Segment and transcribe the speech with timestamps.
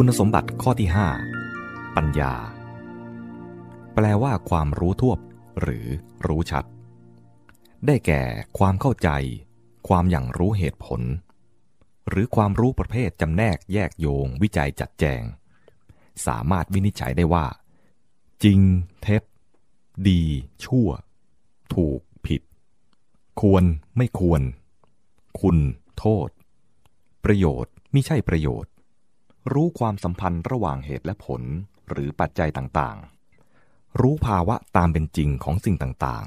[0.00, 0.88] คุณสมบัติข้อที่
[1.42, 2.34] 5 ปัญญา
[3.94, 5.14] แปลว่าความรู้ทั่ว
[5.60, 5.86] หรือ
[6.26, 6.64] รู้ชัด
[7.86, 8.22] ได้แก่
[8.58, 9.08] ความเข้าใจ
[9.88, 11.00] ความอย่างรู้เหตุผล
[12.08, 15.22] หรือความรู้ประเภทจำแนกแยกโยงวิจัยจัดแจง
[16.26, 17.46] สามารถวินิจฉัยได้ว่า
[18.44, 18.60] จริง
[19.02, 19.22] เท็จ
[20.08, 20.22] ดี
[20.64, 20.88] ชั่ว
[21.74, 22.42] ถูก ผิด
[23.40, 23.64] ควร
[23.96, 24.42] ไม่ควร
[25.40, 25.56] คุณ
[25.98, 26.28] โทษ
[27.24, 28.72] ประโยชน์ไม่ใช่ประโยชน์
[29.52, 31.42] รู้ความสัมพันธ์ระหว่างเหตุและผล
[31.90, 36.24] หรือปัจจัยต่างๆ รู้ภาวะตามเป็นจริงของสิ่งต่าง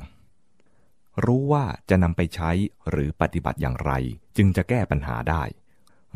[0.61, 2.52] ๆ รู้ว่าจะนำไปใช้
[2.89, 3.91] หรือปฏิบัติอย่างไร
[4.38, 5.44] จึงจะแก้ปัญหาได้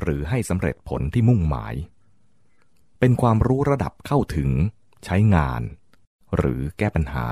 [0.02, 1.74] หรือให้สำเร็จผลที่มุ่งหมาย
[3.00, 4.50] เป็นความรู้ระดับเข้าถึง
[5.06, 5.62] ใช้งาน
[6.38, 7.28] หรือแก้ปัญหา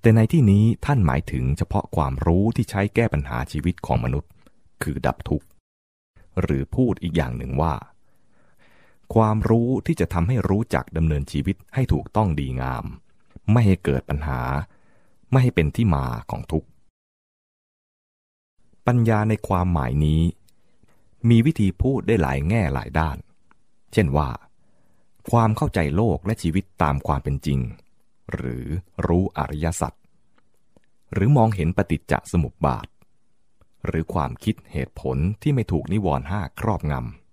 [0.00, 4.30] แต่ในที่นี้ท่านหมายถึงเฉพาะความรู้ที่ใช้แก้ปัญหาชีวิตของมนุษย์
[4.82, 5.46] คือดับทุกข์
[6.40, 7.74] หรือพูดอีกอย่างหนึ่งว่า
[9.14, 12.84] ความรู้ที่จะทำให้รู้จักดำเนินชีวิตให้ถูกต้องดีงาม
[13.52, 14.40] ไม่ให้เกิดปัญหา
[15.30, 16.68] ไม่ให้เป็นที่มาของทุกข์
[18.86, 20.22] ปัญญาในความหมายนี้
[21.28, 23.18] มีวิธีพูดได้หลายแง่หลายด้าน
[23.92, 24.28] เช่นว่า
[25.30, 27.60] ความเข้าใจโลกและชีวิตตามความเป็นจริง
[28.32, 28.64] หรือ
[29.06, 29.92] รู้อริยสัจ
[31.12, 32.86] หรือมองเห็นปฏิจจสมุปบาท
[33.86, 37.23] หรือความคิดเหตุผลที่ไม่ถูกนิวรณ์ห้าครอบงำ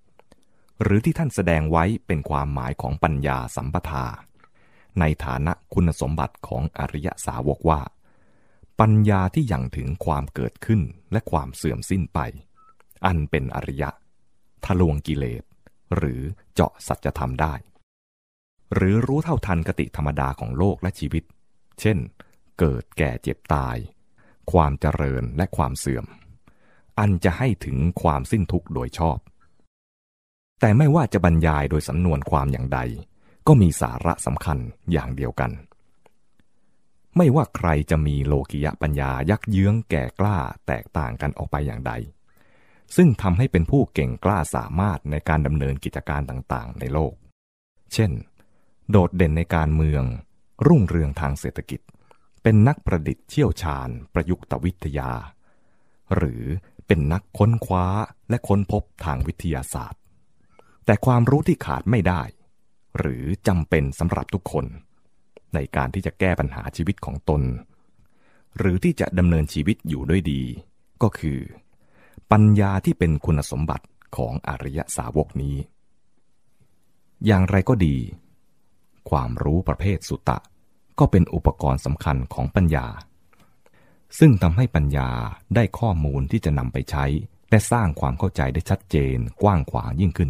[0.82, 4.06] หรือที่ท่านแสดงไว้เป็นความหมายของปัญญาสัมปทา
[5.00, 7.82] ในฐานะคุณสมบัติของอริยสาวกว่า
[8.80, 12.20] ปัญญาที่ยังถึงความเกิดขึ้นและความเสื่อมสิ้นไป
[13.06, 13.90] อันเป็นอริยะ
[14.66, 15.44] ทะลวงกิเลส
[15.96, 16.22] หรือ
[16.54, 17.54] เจาะสัจธรรมได้
[18.74, 21.24] หรือรู้เท่าทันกติธรรมดาของโลกและชีวิต
[21.80, 21.98] เช่น
[22.60, 23.78] เกิดแก่เจ็บตาย
[24.52, 26.06] ความเจริญและความเสื่อม
[27.00, 29.18] อันจะให้ถึงความสิ้นทุกข์โดยชอบ
[30.62, 32.80] แต่ไม่ว่าจะบรรยายโดยสำนวนความอย่างใด
[33.48, 34.58] ก็มีสาระสำคัญ
[34.92, 35.52] อย่างเดียวกัน
[37.18, 40.38] ไม่ว่าใครจะมีโลกิยะปัญญายักเยื้องแก่กล้า
[40.68, 41.94] แตกต่างกันออกไปอย่างใด
[42.96, 47.14] ซึ่งทำให้เป็นผู้เก่งกล้าสามารถในการดำเนินกิจการต่างๆ ในโลก
[47.94, 48.12] เช่น
[48.90, 50.04] โดดเด่นในการเมือง
[50.68, 51.82] รุ่งเรืองทางเศรษฐกิจ
[52.44, 55.12] เป็นนักประดิษฐ์เชี่ยวชาญ ประยุกตวิทยา
[56.16, 56.44] หรือ
[56.88, 57.86] เป็นนักค้นคว้า
[58.30, 60.01] และค้นพบทางวิทยาศาสตร์
[60.86, 62.22] แต่ความรู้ที่ขาดไม่ได้
[62.98, 64.66] หรือจำเป็นสำหรับทุกคน
[65.54, 67.42] ในการที่จะแก้ปัญหาชีวิตของตน
[68.58, 70.42] หรือที่จะดำเนินชีวิตอยู่ด้วยดี
[71.02, 71.40] ก็คือ
[72.32, 73.86] ปัญญาที่เป็นคุณสมบัติ
[74.18, 75.56] ของอริยสาวกนี้
[77.26, 77.98] อย่างไรก็ดี
[79.10, 80.38] ความรู้ประเภทสุตะ
[81.00, 82.88] ก็เป็นอุปกรณ์สำคัญของปัญญา
[84.20, 85.10] ซึ่งทำให้ปัญญา
[85.56, 87.06] ได้ข้อมูลที่จะนำไปใช้
[87.50, 90.30] และสร้างความเข้าใจได้ชัดเจนกว้างขวางยิ่งขึ้น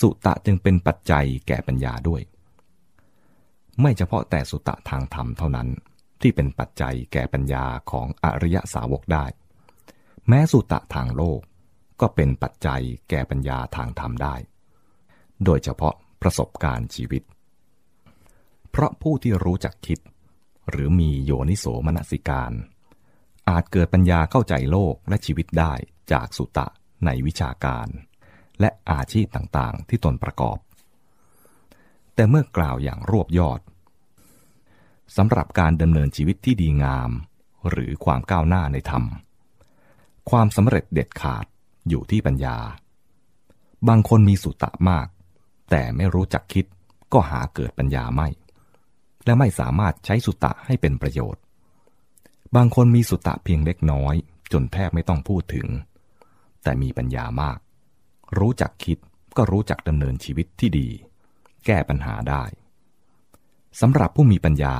[0.00, 2.22] สุตะจึงเป็นปัจจัยแก่ปัญญาด้วย
[3.80, 5.68] ไม่เฉพาะแต่สุตะทางธรรมเท่านั้น
[6.20, 9.24] ที่เป็นปัจจัยแก่ปัญญาของอริยสาวกได้
[10.28, 11.40] แม้สุตะทางโลก
[12.00, 14.36] ก็เป็นปัจจัยแก่ปัญญาทางธรรมได้
[15.44, 17.22] โดยเฉพาะประสบการณ์ชีวิต
[18.70, 19.98] เพราะผู้ที่รู้จักคิด
[20.70, 22.52] หรือมีโยนิโสมนสิการ
[23.48, 25.72] อาจเกิดปัญญาเข้าใจโลกและชีวิตได้
[26.12, 26.66] จากสุตะ
[27.04, 27.88] ในวิชาการ
[28.60, 30.58] และอาชีพต่างๆ ที่ตนประกอบ
[32.14, 33.60] แต่เมื่อกล่าวอย่างรวบยอด
[35.16, 37.10] สำหรับการดำเนินชีวิตที่ดีงาม
[37.70, 39.04] หรือความก้าวหน้าในธรรม
[40.30, 41.46] ความสำเร็จเด็ดขาด
[41.88, 42.56] อยู่ที่ปัญญา
[43.88, 45.06] บางคนมีสุตะมาก
[45.70, 46.66] แต่ไม่รู้จักคิด
[47.12, 48.28] ก็หาเกิดปัญญาไม่
[49.24, 51.42] และไม่สามารถใช้สุตะให้เป็นประโยชน์
[52.56, 54.14] บางคนมีสุตะเพียงเล็กน้อย
[54.52, 55.66] จนแทบไม่ต้องพูดถึง
[56.62, 57.58] แต่มีปัญญามาก
[58.38, 58.98] รู้จักคิด
[59.36, 60.88] ก็รู้จักดำเนินชีวิตที่ดี
[61.66, 62.44] แก้ปัญหาได้
[63.80, 64.76] สำหรับผู้มีปัญญา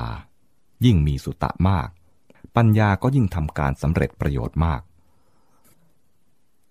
[0.85, 1.89] ยิ่งมีสุตะมาก
[2.57, 4.83] ปัญญาก็ยิ่งทำการสำเร็จประโยชน์มาก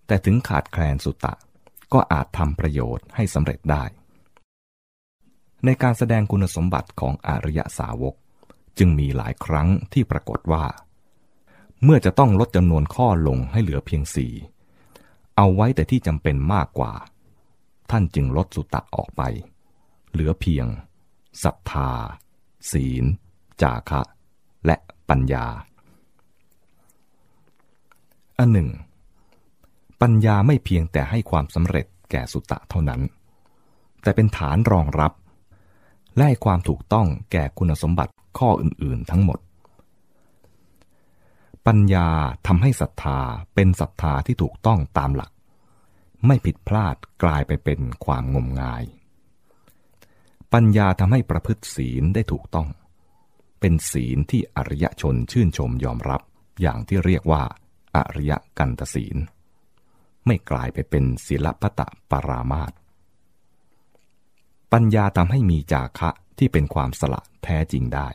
[0.08, 1.34] แต่ถึงขาดแคลนสุตะ
[1.94, 3.84] ก็อาจทำประโยชน์ให้สำเร็จได้
[5.66, 8.16] ในการแสดงคุณสมบัติของอริยสาวก
[8.78, 10.66] จึงมีหลายครั้งที่ปรากฏว่า
[11.84, 14.34] เมื่อจะต้องลดจำนวนข้อลงให้เหลือเพียงสี่
[15.37, 16.93] เอาไว้แต่ที่จำเป็นมากกว่า
[17.91, 19.22] ท่านจึงลดสุตะออกไป
[20.11, 20.67] เหลือเพียง
[21.43, 21.91] ศรัทธา
[22.72, 23.05] ศีล
[23.61, 24.02] จาคะ
[24.66, 24.76] และ
[25.09, 25.46] ปัญญา
[28.40, 28.70] อันหนึ่ง
[30.02, 33.02] ปัญญาไม่เพียงแต่ให้ความสำเร็จแก่สุตะเท่านั้น
[34.02, 35.14] แต่เป็นฐานรองรับ
[36.16, 39.40] และให้ความถูกต้องแก่คุณสมบัติข้ออื่น ๆ ทั้งหมด
[41.67, 42.09] ปัญญา
[42.47, 43.20] ทำให้ศรัทธา
[43.56, 45.32] เป็นศรัทธาที่ถูกต้องตามหลัก
[46.28, 48.84] ไม่ผิดพลาดกลายไปเป็นความงมงาย
[50.53, 52.67] ปัญญาทำให้ประพฤติศีลได้ถูกต้อง
[53.59, 56.22] เป็นศีลที่อริยชนชื่นชมยอมรับ
[56.62, 57.44] อย่างที่เรียกว่า
[57.96, 59.17] อริยกันตศีล
[60.26, 62.73] ไม่กลายไปเป็นศิลปตะปรามาต
[64.73, 68.08] ปัญญาทำให้มีจาคะที่เป็นความสละแท้จริงได้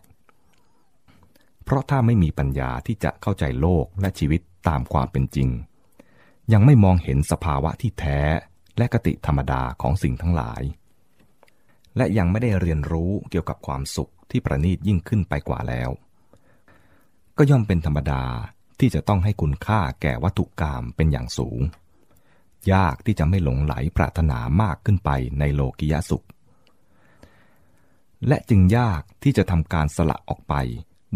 [1.70, 5.48] เพราะถ้าไม่มีปัญญาที่จะเข้าใจโลกและชีวิตตามความเป็นจริง
[6.52, 8.20] ยังไม่มองเห็นสภาวะที่แท้
[8.78, 10.62] และกติธรรมดาของสิ่งทั้งหลาย
[11.96, 15.90] และยังไม่ได้เรียนรู้เกี่ยวกับความสุขที่ประณีตยิ่งขึ้นไปกว่าแล้ว
[17.36, 18.24] ก็ย่อมเป็นธรรมดา
[18.80, 21.60] ที่จะต้องให้คุณค่าแก่วัตถุกรรมเป็นอย่างสูง
[22.72, 26.26] ยากที่จะไม่หลงไหลปรารถนามากขึ้นไปในโลกิยสุข
[28.28, 30.56] และจึงยากที่จะทำการสละออกไป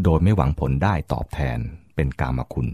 [0.02, 1.58] โดยไม่หวังผลได้ตอบแทน
[1.94, 2.69] เป็นกามคุณ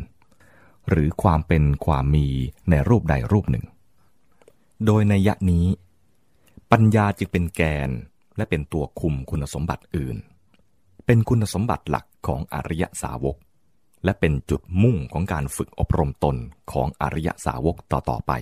[0.88, 2.26] หรือความเป็นความมี
[2.70, 3.64] ในรูปใดรูปหนึ่ง
[4.86, 5.66] โดยในยะนี้
[6.72, 7.90] ปัญญาจึงเป็นแกน
[8.36, 10.16] และเป็นตัวคุมคุณสมบัติอื่น
[11.06, 13.36] เป็นคุณสมบัติหลักของอริยสาวก
[14.04, 16.36] และเป็นจุดมุ่งของการฝึกอบรมตน
[16.72, 18.32] ของอริยสาวกต่อๆไป